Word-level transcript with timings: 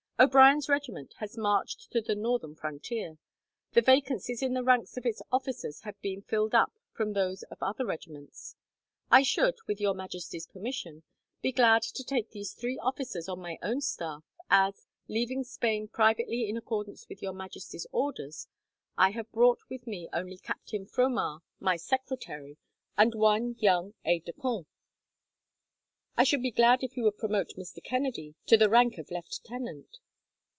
"O'Brien's 0.21 0.69
regiment 0.69 1.15
has 1.17 1.35
marched 1.35 1.91
to 1.91 1.99
the 1.99 2.13
northern 2.13 2.53
frontier. 2.53 3.17
The 3.73 3.81
vacancies 3.81 4.43
in 4.43 4.53
the 4.53 4.61
ranks 4.63 4.95
of 4.95 5.03
its 5.03 5.19
officers 5.31 5.79
have 5.81 5.99
been 5.99 6.21
filled 6.21 6.53
up 6.53 6.77
from 6.93 7.13
those 7.13 7.41
of 7.49 7.57
other 7.63 7.87
regiments. 7.87 8.55
I 9.09 9.23
should, 9.23 9.55
with 9.65 9.81
Your 9.81 9.95
Majesty's 9.95 10.45
permission, 10.45 11.01
be 11.41 11.51
glad 11.51 11.81
to 11.81 12.03
take 12.03 12.29
these 12.29 12.53
three 12.53 12.77
officers 12.77 13.27
on 13.27 13.39
my 13.39 13.57
own 13.63 13.81
staff, 13.81 14.23
as, 14.47 14.85
leaving 15.07 15.43
Spain 15.43 15.87
privately 15.87 16.47
in 16.47 16.55
accordance 16.55 17.09
with 17.09 17.23
Your 17.23 17.33
Majesty's 17.33 17.87
orders, 17.91 18.45
I 18.99 19.09
have 19.13 19.31
brought 19.31 19.61
with 19.71 19.87
me 19.87 20.07
only 20.13 20.37
Captain 20.37 20.85
Fromart, 20.85 21.41
my 21.59 21.77
secretary, 21.77 22.59
and 22.95 23.15
one 23.15 23.55
young 23.57 23.95
aide 24.05 24.25
de 24.25 24.33
camp. 24.33 24.67
I 26.15 26.23
should 26.25 26.43
be 26.43 26.51
glad 26.51 26.83
if 26.83 26.95
you 26.95 27.05
would 27.05 27.17
promote 27.17 27.55
Mr. 27.57 27.83
Kennedy 27.83 28.35
to 28.45 28.55
the 28.55 28.69
rank 28.69 28.99
of 28.99 29.09
lieutenant." 29.09 29.97